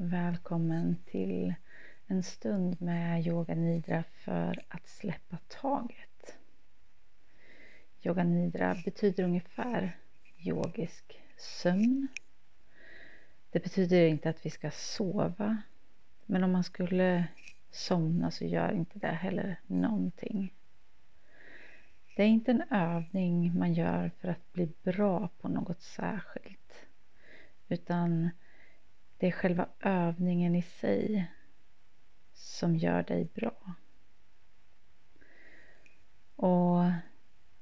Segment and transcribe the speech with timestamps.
[0.00, 1.54] Välkommen till
[2.06, 6.38] en stund med yoga nidra för att släppa taget.
[8.02, 9.96] Yoga nidra betyder ungefär
[10.38, 12.08] yogisk sömn.
[13.50, 15.62] Det betyder inte att vi ska sova,
[16.26, 17.24] men om man skulle
[17.70, 20.54] somna så gör inte det heller någonting.
[22.16, 26.86] Det är inte en övning man gör för att bli bra på något särskilt,
[27.68, 28.30] utan
[29.18, 31.30] det är själva övningen i sig
[32.32, 33.74] som gör dig bra.
[36.36, 36.84] Och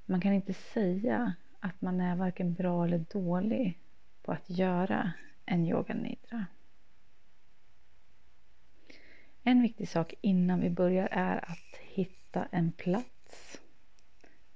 [0.07, 3.79] man kan inte säga att man är varken bra eller dålig
[4.23, 5.13] på att göra
[5.47, 6.47] en yoga nidra.
[9.43, 13.61] En viktig sak innan vi börjar är att hitta en plats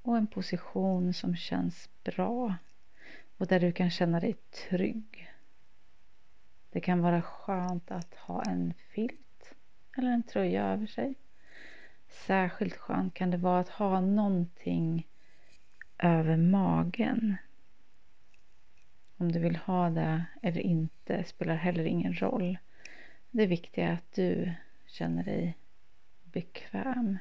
[0.03, 2.55] och en position som känns bra
[3.37, 4.35] och där du kan känna dig
[4.69, 5.30] trygg.
[6.70, 9.55] Det kan vara skönt att ha en filt
[9.96, 11.15] eller en tröja över sig.
[12.09, 15.07] Särskilt skönt kan det vara att ha någonting
[15.99, 17.37] över magen.
[19.16, 22.59] Om du vill ha det eller inte spelar heller ingen roll.
[23.30, 24.52] Det viktiga är att du
[24.87, 25.57] känner dig
[26.24, 27.18] bekväm.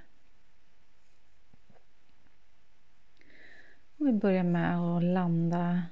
[3.97, 5.83] Och vi börjar med att landa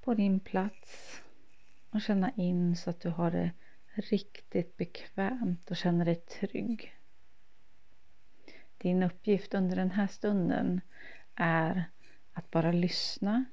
[0.00, 1.22] på din plats
[1.96, 3.50] och känna in så att du har det
[3.94, 6.94] riktigt bekvämt och känner dig trygg.
[8.78, 10.80] Din uppgift under den här stunden
[11.34, 11.84] är
[12.32, 13.44] att bara lyssna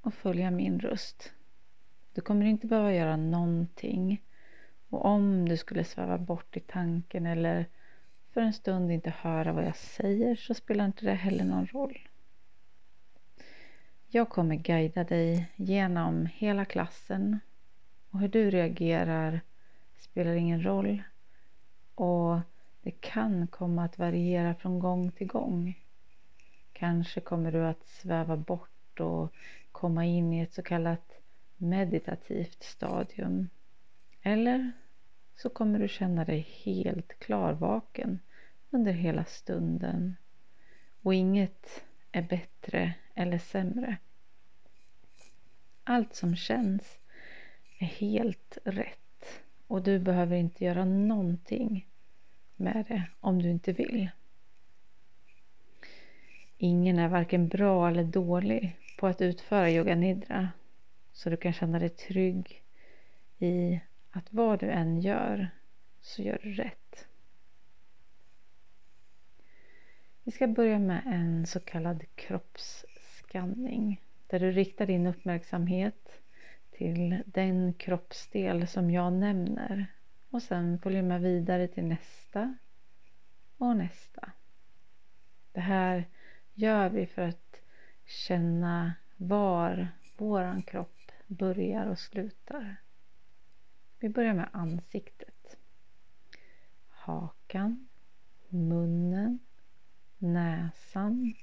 [0.00, 1.32] och följa min röst.
[2.12, 4.22] Du kommer inte behöva göra någonting
[4.88, 7.66] och om du skulle sväva bort i tanken eller
[8.32, 12.08] för en stund inte höra vad jag säger så spelar inte det heller någon roll.
[14.08, 17.40] Jag kommer guida dig genom hela klassen
[18.14, 19.40] och hur du reagerar
[19.96, 21.02] spelar ingen roll
[21.94, 22.40] och
[22.82, 25.78] det kan komma att variera från gång till gång.
[26.72, 29.34] Kanske kommer du att sväva bort och
[29.72, 31.20] komma in i ett så kallat
[31.56, 33.48] meditativt stadium.
[34.22, 34.72] Eller
[35.36, 38.20] så kommer du känna dig helt klarvaken
[38.70, 40.16] under hela stunden
[41.02, 43.96] och inget är bättre eller sämre.
[45.84, 46.98] Allt som känns
[47.84, 51.86] är helt rätt och du behöver inte göra någonting
[52.56, 54.10] med det om du inte vill.
[56.58, 60.48] Ingen är varken bra eller dålig på att utföra yoga nidra
[61.12, 62.62] så du kan känna dig trygg
[63.38, 63.80] i
[64.10, 65.48] att vad du än gör
[66.00, 67.06] så gör du rätt.
[70.22, 76.23] Vi ska börja med en så kallad kroppsskanning där du riktar din uppmärksamhet
[76.76, 79.86] till den kroppsdel som jag nämner
[80.30, 82.54] och sen följer med vidare till nästa
[83.58, 84.32] och nästa.
[85.52, 86.08] Det här
[86.54, 87.60] gör vi för att
[88.04, 92.76] känna var våran kropp börjar och slutar.
[93.98, 95.56] Vi börjar med ansiktet.
[96.88, 97.88] Hakan,
[98.48, 99.38] munnen,
[100.18, 101.34] näsan,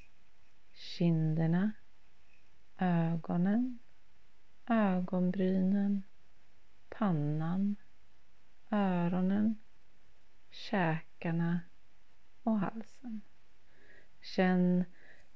[0.73, 1.71] kinderna,
[2.77, 3.79] ögonen,
[4.71, 6.03] ögonbrynen,
[6.89, 7.75] pannan,
[8.69, 9.55] öronen,
[10.49, 11.59] käkarna
[12.43, 13.21] och halsen.
[14.21, 14.85] Känn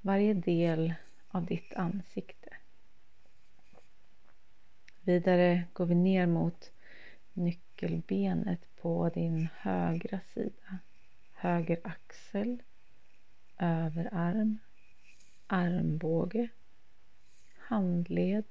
[0.01, 0.93] varje del
[1.27, 2.49] av ditt ansikte.
[5.01, 6.71] Vidare går vi ner mot
[7.33, 10.79] nyckelbenet på din högra sida.
[11.33, 12.63] Höger axel,
[13.57, 14.57] överarm,
[15.47, 16.49] armbåge,
[17.57, 18.45] handled,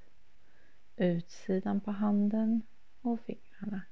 [0.97, 2.63] utsidan på handen
[3.01, 3.83] och fingrarna.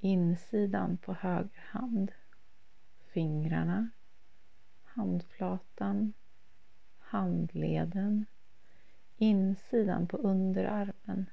[0.00, 2.12] Insidan på höger hand,
[3.12, 3.90] fingrarna,
[4.84, 6.12] handflatan,
[6.98, 8.26] handleden,
[9.16, 11.30] insidan på underarmen,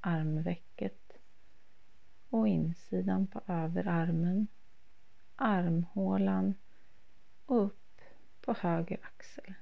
[0.00, 1.12] armvecket.
[2.30, 4.46] Och insidan på överarmen,
[5.36, 6.54] armhålan.
[7.46, 8.00] Och upp
[8.40, 9.54] på höger axel.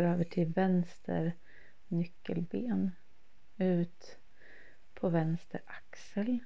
[0.00, 1.32] Går över till vänster
[1.88, 2.90] nyckelben.
[3.56, 4.18] Ut
[4.94, 6.38] på vänster axel.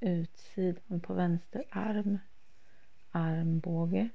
[0.00, 2.18] Utsidan på vänster arm.
[3.10, 4.08] Armbåge.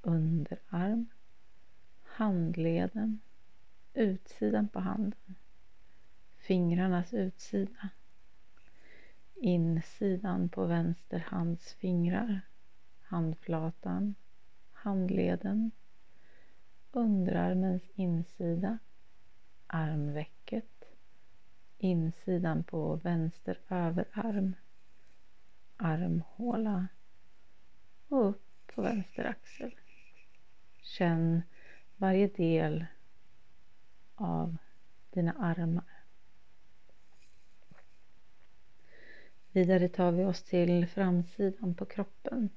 [0.00, 1.06] Underarm.
[2.02, 3.20] Handleden.
[3.94, 5.34] Utsidan på handen.
[6.36, 7.88] Fingrarnas utsida.
[9.34, 12.40] Insidan på vänster hands fingrar.
[13.00, 14.14] Handflatan.
[14.72, 15.70] Handleden
[16.96, 18.78] underarmens insida,
[19.66, 20.84] armvecket,
[21.78, 24.56] insidan på vänster överarm,
[25.76, 26.86] armhåla
[28.08, 29.74] och upp på vänster axel.
[30.82, 31.42] Känn
[31.96, 32.86] varje del
[34.14, 34.56] av
[35.10, 36.02] dina armar.
[39.52, 42.48] Vidare tar vi oss till framsidan på kroppen.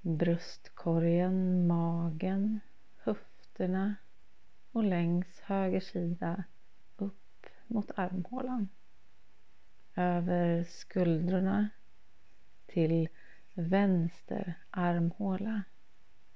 [0.00, 2.60] Bröstkorgen, magen,
[3.60, 3.94] fötterna
[4.72, 6.44] och längs höger sida
[6.96, 8.68] upp mot armhålan.
[9.94, 11.68] Över skuldrorna
[12.66, 13.08] till
[13.54, 15.62] vänster armhåla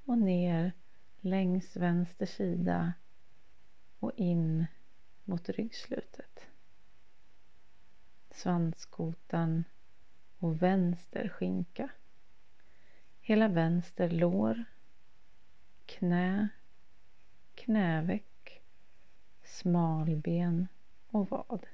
[0.05, 0.73] och ner
[1.21, 2.93] längs vänster sida
[3.99, 4.67] och in
[5.25, 6.41] mot ryggslutet.
[8.31, 9.65] Svanskotan
[10.39, 11.89] och vänster skinka.
[13.21, 14.65] Hela vänster lår,
[15.87, 16.49] knä,
[17.55, 18.63] knäveck,
[19.45, 20.69] smalben
[21.11, 21.67] och vad.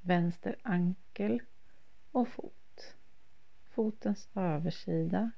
[0.00, 1.42] Vänster ankel
[2.12, 2.94] och fot.
[3.70, 5.30] Fotens översida,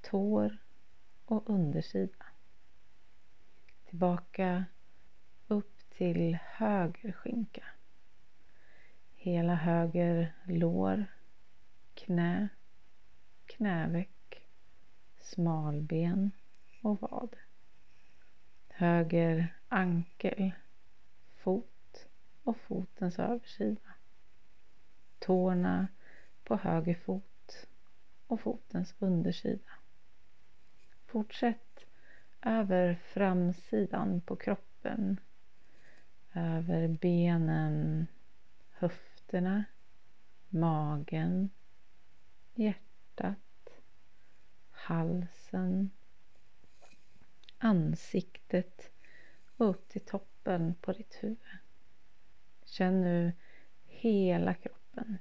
[0.00, 0.58] tår
[1.24, 2.26] och undersida.
[3.84, 4.64] Tillbaka
[5.46, 7.64] upp till höger skinka.
[9.14, 11.06] Hela höger lår,
[11.94, 12.48] knä,
[13.46, 14.46] knäveck,
[15.18, 16.30] smalben
[16.82, 17.36] och vad.
[18.78, 20.50] Höger ankel,
[21.36, 22.08] fot
[22.44, 23.94] och fotens översida.
[25.18, 25.88] Tårna
[26.44, 27.66] på höger fot
[28.26, 29.70] och fotens undersida.
[31.06, 31.86] Fortsätt
[32.42, 35.20] över framsidan på kroppen,
[36.34, 38.06] över benen,
[38.70, 39.64] höfterna,
[40.48, 41.50] magen,
[42.54, 43.68] hjärtat,
[44.70, 45.90] halsen,
[47.58, 48.90] ansiktet
[49.56, 51.38] och upp till toppen på ditt huvud.
[52.64, 53.32] Känn nu
[53.86, 55.18] hela kroppen.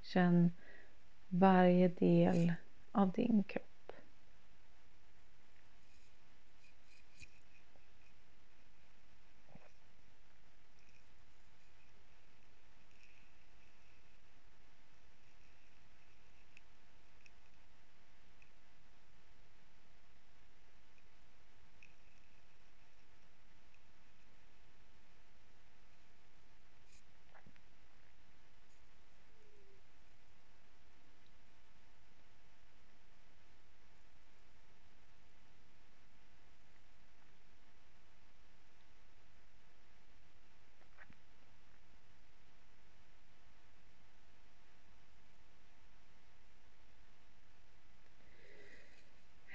[0.00, 0.52] Känn
[1.28, 2.52] varje del
[2.92, 3.71] av din kropp.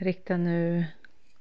[0.07, 0.86] Rikta nu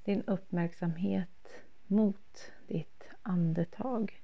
[0.05, 1.49] din uppmärksamhet
[1.87, 4.23] mot ditt andetag.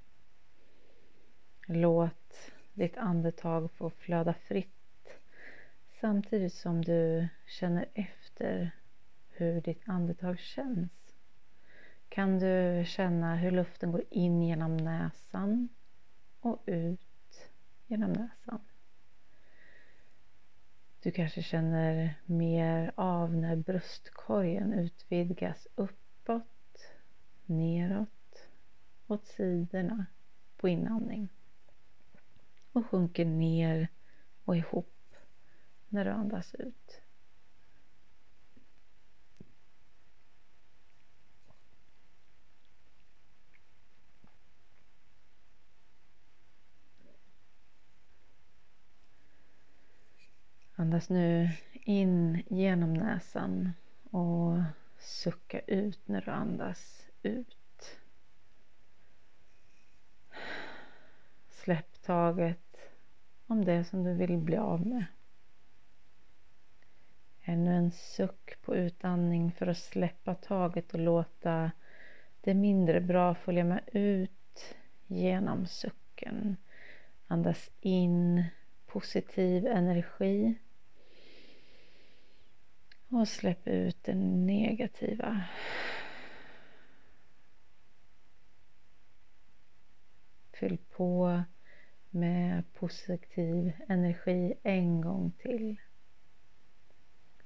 [1.66, 5.18] Låt ditt andetag få flöda fritt
[6.00, 8.70] samtidigt som du känner efter
[9.30, 11.14] hur ditt andetag känns.
[12.08, 15.68] Kan du känna hur luften går in genom näsan
[16.40, 17.50] och ut
[17.86, 18.60] genom näsan.
[21.02, 26.86] Du kanske känner mer av när bröstkorgen utvidgas uppåt,
[27.46, 28.48] neråt,
[29.06, 30.06] åt sidorna
[30.56, 31.28] på inandning
[32.72, 33.88] och sjunker ner
[34.44, 35.14] och ihop
[35.88, 37.01] när du andas ut.
[50.82, 53.72] Andas nu in genom näsan
[54.10, 54.58] och
[54.98, 57.98] sucka ut när du andas ut.
[61.50, 62.76] Släpp taget
[63.46, 65.04] om det som du vill bli av med.
[67.42, 71.70] Ännu en suck på utandning för att släppa taget och låta
[72.40, 74.74] det mindre bra följa med ut
[75.06, 76.56] genom sucken.
[77.26, 78.44] Andas in
[78.86, 80.58] positiv energi
[83.12, 85.44] och släpp ut det negativa.
[90.52, 91.42] Fyll på
[92.10, 95.76] med positiv energi en gång till.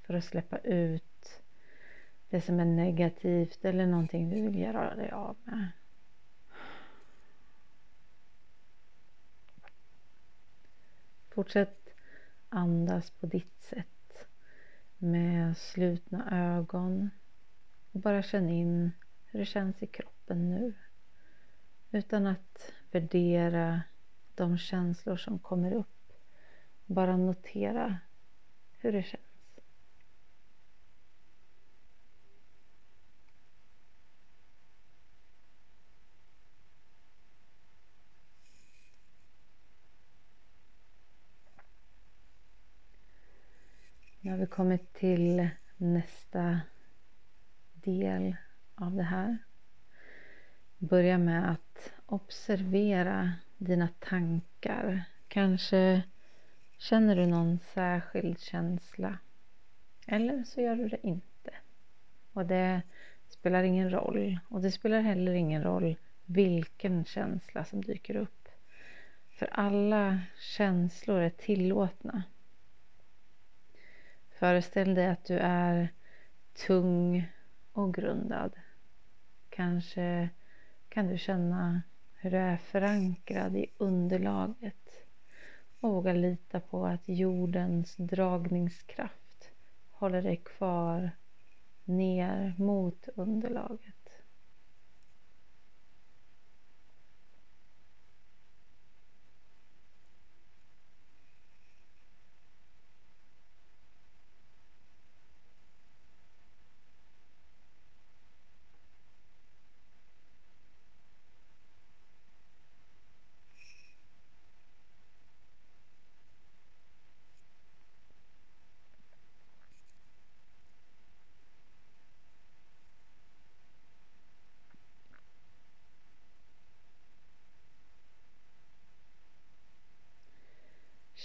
[0.01, 1.41] För att släppa ut
[2.29, 5.67] det som är negativt eller någonting du vill göra dig av med.
[11.29, 11.89] Fortsätt
[12.49, 13.96] andas på ditt sätt
[14.97, 16.27] med slutna
[16.57, 17.09] ögon
[17.91, 18.91] och bara känn in
[19.25, 20.73] hur det känns i kroppen nu
[21.91, 23.81] utan att värdera
[24.35, 26.13] de känslor som kommer upp.
[26.85, 27.97] Bara notera
[28.77, 29.16] hur det känns.
[44.27, 46.61] Nu har vi kommit till nästa
[47.73, 48.35] del
[48.75, 49.37] av det här.
[50.77, 55.03] Börja med att observera dina tankar.
[55.27, 56.03] Kanske
[56.77, 59.17] känner du någon särskild känsla.
[60.07, 61.51] Eller så gör du det inte.
[62.33, 62.81] Och det
[63.27, 64.39] spelar ingen roll.
[64.49, 68.47] Och det spelar heller ingen roll vilken känsla som dyker upp.
[69.29, 70.19] För alla
[70.57, 72.23] känslor är tillåtna.
[74.39, 75.89] Föreställ dig att du är
[76.67, 77.27] tung
[77.71, 78.55] och grundad.
[79.49, 80.29] Kanske
[80.89, 81.81] kan du känna
[82.15, 85.05] hur du är förankrad i underlaget
[85.79, 89.51] och våga lita på att jordens dragningskraft
[89.91, 91.11] håller dig kvar
[91.83, 93.96] ner mot underlaget.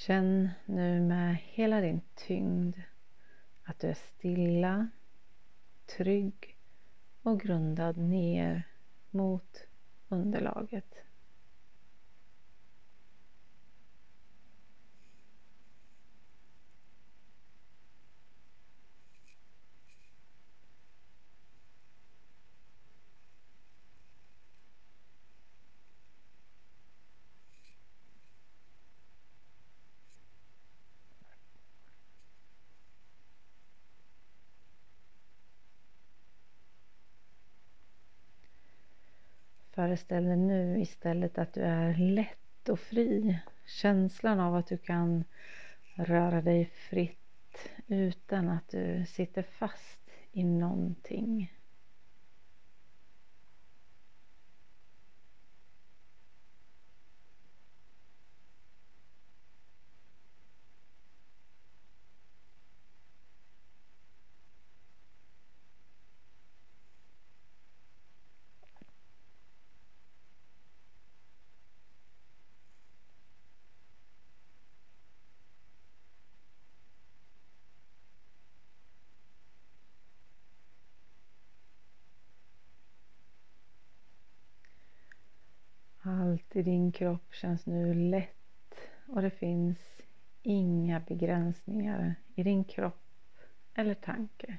[0.07, 2.77] Känn nu med hela din tyngd
[3.63, 4.89] att du är stilla,
[5.97, 6.57] trygg
[7.23, 8.69] och grundad ner
[9.11, 9.67] mot
[10.09, 10.95] underlaget.
[39.83, 43.39] Föreställ dig nu istället att du är lätt och fri.
[43.67, 45.25] Känslan av att du kan
[45.95, 50.01] röra dig fritt utan att du sitter fast
[50.33, 51.53] i någonting.
[86.05, 88.75] Allt i din kropp känns nu lätt
[89.07, 89.79] och det finns
[90.43, 93.03] inga begränsningar i din kropp
[93.75, 94.59] eller tanke.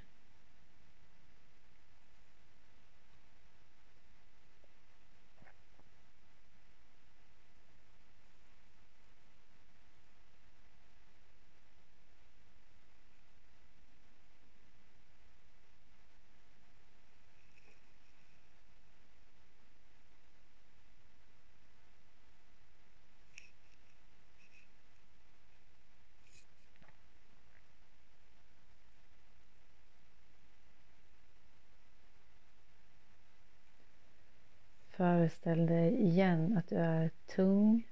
[35.03, 37.87] Föreställ dig igen att du är tung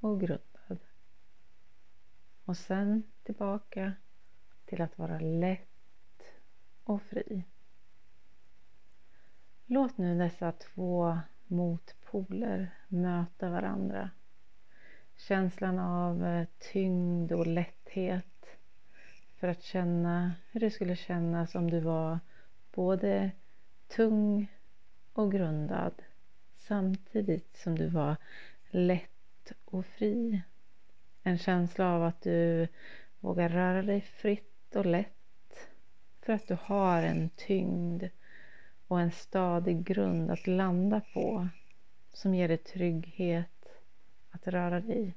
[0.00, 0.78] och grundad.
[2.44, 3.92] Och sen tillbaka
[4.64, 6.22] till att vara lätt
[6.84, 7.44] och fri.
[9.66, 14.10] Låt nu dessa två motpoler möta varandra.
[15.16, 18.46] Känslan av eh, tyngd och lätthet
[19.36, 22.18] för att känna hur det skulle kännas om du var
[22.74, 23.30] både
[23.88, 24.46] tung
[25.12, 25.92] och grundad
[26.68, 28.16] samtidigt som du var
[28.70, 30.42] lätt och fri.
[31.22, 32.68] En känsla av att du
[33.20, 35.68] vågar röra dig fritt och lätt
[36.20, 38.04] för att du har en tyngd
[38.86, 41.48] och en stadig grund att landa på
[42.12, 43.68] som ger dig trygghet
[44.30, 45.14] att röra dig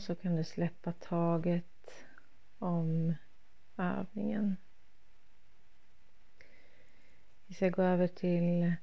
[0.00, 2.04] Och så kan du släppa taget
[2.58, 3.14] om
[3.76, 4.56] övningen.
[7.46, 8.74] Vi ska gå över till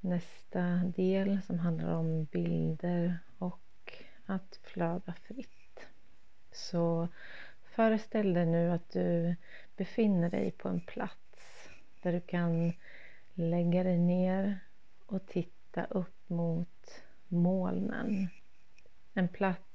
[0.00, 0.60] nästa
[0.96, 3.92] del som handlar om bilder och
[4.26, 5.86] att flöda fritt.
[6.52, 7.08] Så
[7.62, 9.36] föreställ dig nu att du
[9.76, 11.68] befinner dig på en plats
[12.02, 12.72] där du kan
[13.34, 14.60] lägga dig ner
[15.06, 18.28] och titta upp mot molnen.
[19.14, 19.71] En plats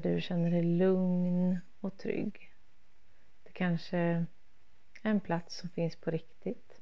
[0.00, 2.52] där du känner dig lugn och trygg.
[3.42, 4.26] Det kanske är
[5.02, 6.80] en plats som finns på riktigt.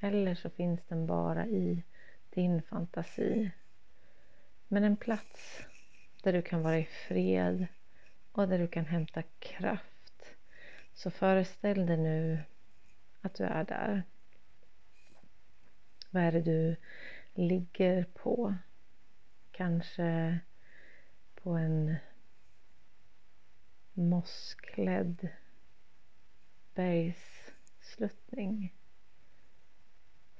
[0.00, 1.82] Eller så finns den bara i
[2.30, 3.50] din fantasi.
[4.68, 5.60] Men en plats
[6.22, 7.66] där du kan vara i fred
[8.32, 10.36] och där du kan hämta kraft.
[10.94, 12.38] Så föreställ dig nu
[13.20, 14.02] att du är där.
[16.10, 16.76] Vad är det du
[17.34, 18.54] ligger på?
[19.50, 20.38] Kanske
[21.42, 21.96] på en
[23.92, 25.28] mossklädd
[26.74, 28.74] bergssluttning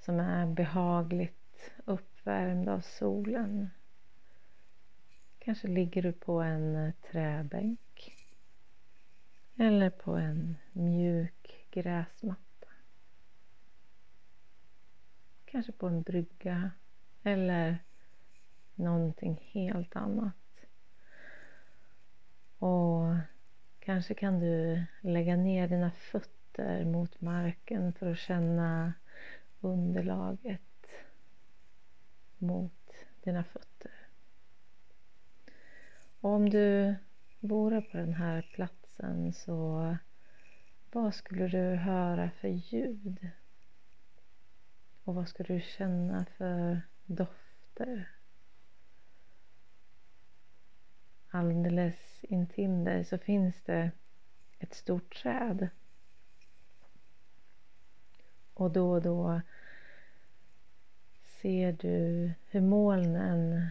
[0.01, 3.71] som är behagligt uppvärmd av solen.
[5.39, 8.17] Kanske ligger du på en träbänk
[9.57, 12.69] eller på en mjuk gräsmatta.
[15.45, 16.71] Kanske på en brygga
[17.23, 17.79] eller
[18.75, 20.40] någonting helt annat.
[22.61, 23.15] Och
[23.79, 28.93] kanske kan du lägga ner dina fötter mot marken för att känna
[29.61, 30.87] underlaget
[32.39, 33.93] mot dina fötter.
[36.21, 36.95] Och om du
[37.41, 39.97] vore på den här platsen så
[40.93, 43.29] vad skulle du höra för ljud?
[45.05, 48.20] Och vad skulle du känna för dofter?
[51.31, 53.91] Alldeles intill dig så finns det
[54.59, 55.69] ett stort träd.
[58.55, 59.41] Och då och då
[61.23, 63.69] ser du hur molnen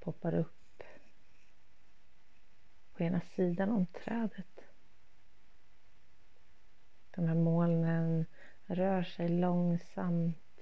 [0.00, 0.82] poppar upp
[2.92, 4.60] på ena sidan om trädet.
[7.10, 8.26] De här molnen
[8.66, 10.60] rör sig långsamt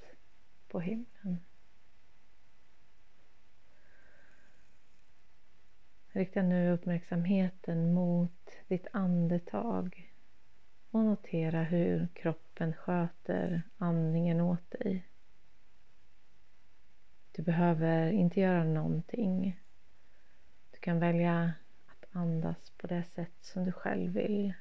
[0.68, 1.38] på himlen.
[6.20, 10.12] Rikta nu uppmärksamheten mot ditt andetag
[10.90, 15.06] och notera hur kroppen sköter andningen åt dig.
[17.32, 19.60] Du behöver inte göra någonting.
[20.70, 21.52] Du kan välja
[21.86, 24.52] att andas på det sätt som du själv vill.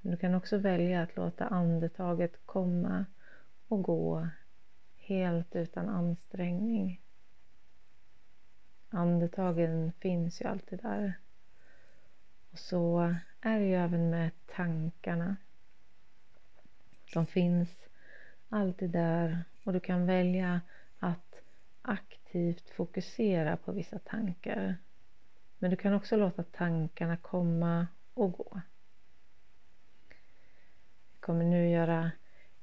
[0.00, 3.04] Men du kan också välja att låta andetaget komma
[3.68, 4.28] och gå
[4.96, 7.00] helt utan ansträngning.
[8.90, 11.12] Andetagen finns ju alltid där.
[12.50, 15.36] Och så är det ju även med tankarna.
[17.12, 17.68] De finns
[18.48, 20.60] alltid där och du kan välja
[20.98, 21.42] att
[21.82, 24.76] aktivt fokusera på vissa tankar.
[25.58, 28.60] Men du kan också låta tankarna komma och gå.
[31.12, 32.10] Vi kommer nu göra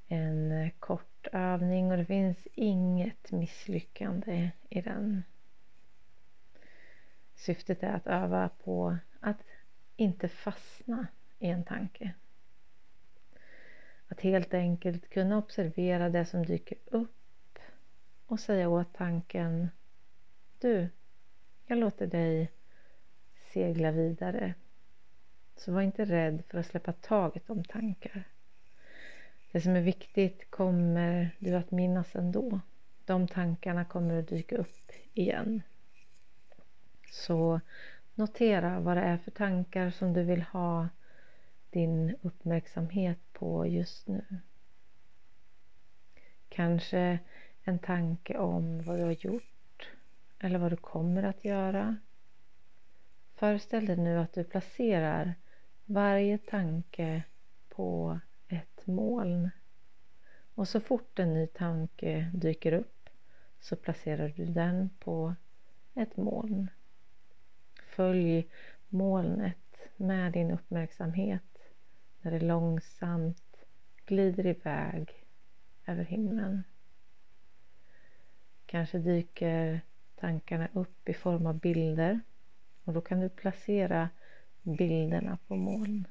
[0.08, 5.22] en kort övning och det finns inget misslyckande i den.
[7.36, 9.42] Syftet är att öva på att
[9.96, 11.06] inte fastna
[11.38, 12.14] i en tanke.
[14.08, 17.58] Att helt enkelt kunna observera det som dyker upp
[18.26, 19.68] och säga åt tanken
[20.58, 20.88] Du,
[21.66, 22.50] jag låter dig
[23.52, 24.54] segla vidare.
[25.56, 28.24] Så var inte rädd för att släppa taget om tankar.
[29.52, 32.60] Det som är viktigt kommer du att minnas ändå.
[33.04, 35.62] De tankarna kommer att dyka upp igen.
[37.26, 37.60] Så
[38.14, 40.88] notera vad det är för tankar som du vill ha
[41.70, 44.24] din uppmärksamhet på just nu.
[46.48, 47.18] Kanske
[47.62, 49.90] en tanke om vad du har gjort
[50.38, 51.96] eller vad du kommer att göra.
[53.34, 55.34] Föreställ dig nu att du placerar
[55.84, 57.22] varje tanke
[57.68, 59.50] på ett moln.
[60.54, 63.08] Och så fort en ny tanke dyker upp
[63.60, 65.34] så placerar du den på
[65.94, 66.70] ett moln.
[67.96, 68.48] Följ
[68.88, 71.58] molnet med din uppmärksamhet
[72.20, 73.64] när det långsamt
[74.06, 75.24] glider iväg
[75.86, 76.62] över himlen.
[78.66, 79.80] Kanske dyker
[80.14, 82.20] tankarna upp i form av bilder
[82.84, 84.08] och då kan du placera
[84.62, 86.06] bilderna på moln.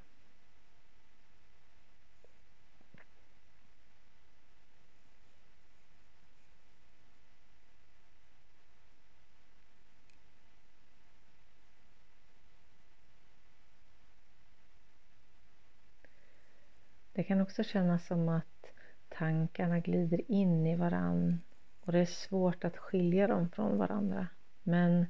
[17.15, 18.71] Det kan också kännas som att
[19.09, 21.41] tankarna glider in i varann
[21.81, 24.27] och det är svårt att skilja dem från varandra.
[24.63, 25.05] Men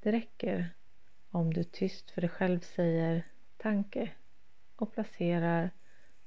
[0.00, 0.74] det räcker
[1.30, 4.10] om du tyst för dig själv säger tanke
[4.76, 5.70] och placerar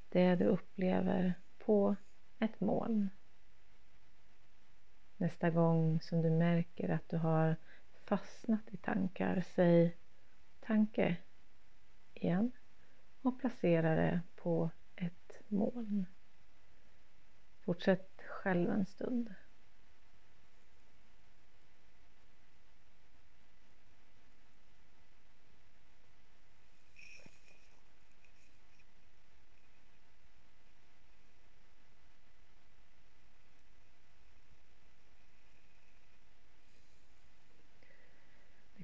[0.09, 1.95] det du upplever på
[2.39, 3.09] ett moln.
[5.17, 7.55] Nästa gång som du märker att du har
[8.05, 9.97] fastnat i tankar, säg
[10.59, 11.17] tanke
[12.13, 12.51] igen
[13.21, 14.69] och placera det på
[15.51, 16.05] moln.
[17.59, 19.33] Fortsätt själv en stund.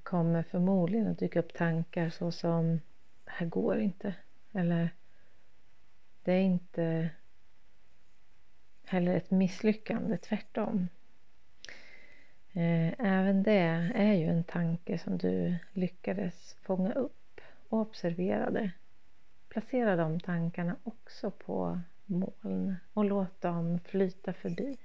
[0.08, 2.80] kommer förmodligen att dyka upp tankar såsom
[3.24, 4.14] det här går inte
[4.52, 4.90] eller
[6.28, 7.10] det är inte
[8.84, 10.88] heller ett misslyckande, tvärtom.
[12.52, 18.70] Eh, även det är ju en tanke som du lyckades fånga upp och observerade.
[19.48, 24.76] Placera de tankarna också på moln och låt dem flyta förbi.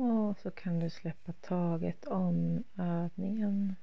[0.00, 3.76] Och så kan du släppa taget om övningen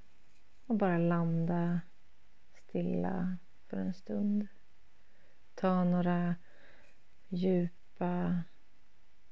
[0.66, 1.82] och bara landa
[2.54, 4.48] stilla för en stund.
[5.56, 6.36] Ta några
[7.28, 8.44] djupa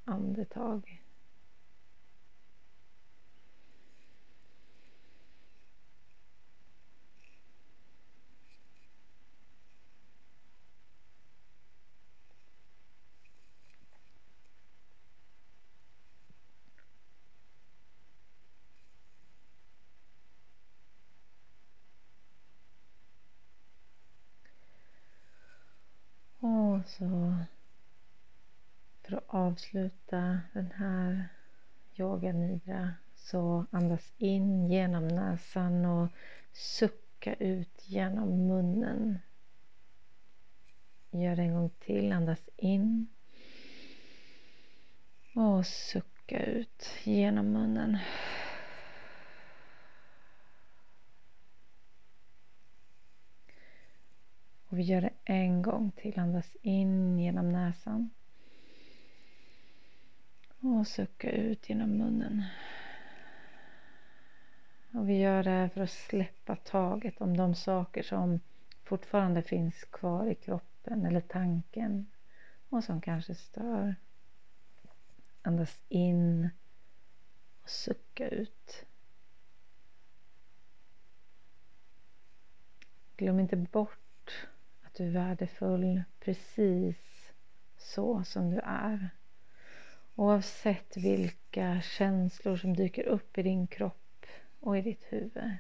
[0.03, 1.04] andetag.
[26.97, 27.35] Så
[29.01, 31.27] för att avsluta den här
[31.95, 36.07] yoga nidra så andas in genom näsan och
[36.51, 39.19] sucka ut genom munnen.
[41.11, 42.11] Gör det en gång till.
[42.11, 43.07] Andas in.
[45.35, 47.97] Och sucka ut genom munnen.
[54.75, 56.19] Och vi gör det en gång till.
[56.19, 58.09] Andas in genom näsan.
[60.59, 62.43] Och sucka ut genom munnen.
[64.93, 68.39] Och vi gör det här för att släppa taget om de saker som
[68.83, 72.11] fortfarande finns kvar i kroppen eller tanken
[72.69, 73.95] och som kanske stör.
[75.41, 76.49] Andas in
[77.61, 78.85] och sucka ut.
[83.17, 84.04] Glöm inte bort
[84.95, 87.31] du är värdefull precis
[87.77, 89.09] så som du är.
[90.15, 94.25] Oavsett vilka känslor som dyker upp i din kropp
[94.59, 95.55] och i ditt huvud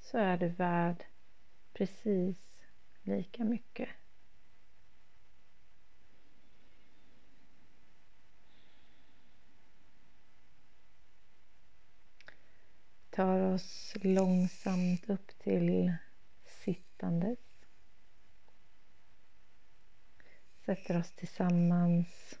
[0.00, 1.04] så är du värd
[1.72, 2.36] precis
[3.02, 3.88] lika mycket.
[13.18, 15.92] tar oss långsamt upp till
[16.44, 17.47] sittandes.
[20.68, 22.38] Sätter oss tillsammans.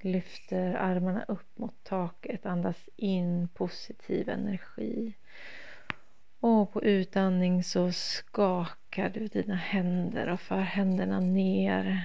[0.00, 2.46] Lyfter armarna upp mot taket.
[2.46, 5.14] Andas in positiv energi.
[6.40, 12.04] Och på utandning så skakar du dina händer och för händerna ner.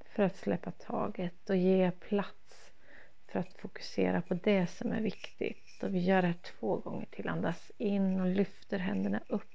[0.00, 2.70] För att släppa taget och ge plats
[3.26, 5.82] för att fokusera på det som är viktigt.
[5.82, 7.28] Och vi gör det här två gånger till.
[7.28, 9.50] Andas in och lyfter händerna upp.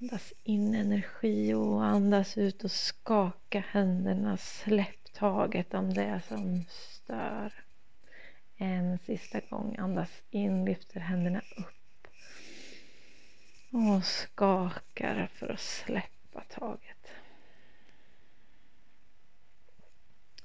[0.00, 4.36] Andas in energi och andas ut och skaka händerna.
[4.36, 7.52] Släpp taget om det som stör.
[8.56, 9.76] En sista gång.
[9.78, 12.08] Andas in, lyfter händerna upp.
[13.70, 17.06] Och skakar för att släppa taget.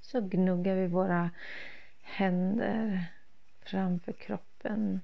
[0.01, 1.29] Så gnuggar vi våra
[2.01, 3.05] händer
[3.61, 5.01] framför kroppen.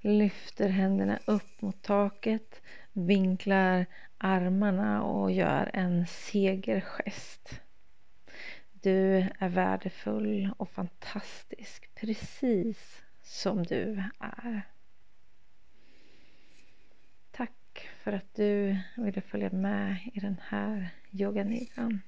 [0.00, 2.60] Lyfter händerna upp mot taket.
[2.96, 3.86] Vinklar
[4.18, 7.60] armarna och gör en segergest.
[8.72, 14.62] Du är värdefull och fantastisk precis som du är.
[17.30, 22.00] Tack för att du ville följa med i den här yoganidran.